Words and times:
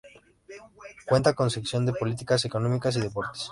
Cuenta 1.05 1.35
con 1.35 1.51
secciones 1.51 1.85
de 1.93 1.99
Política, 1.99 2.35
Economía, 2.43 2.79
y 2.95 2.99
Deportes. 3.01 3.49